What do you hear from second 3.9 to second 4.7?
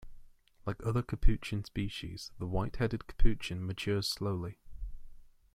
slowly.